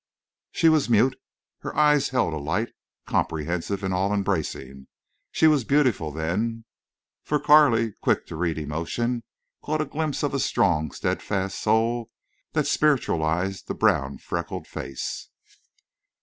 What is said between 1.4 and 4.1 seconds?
her eyes held a light, comprehensive and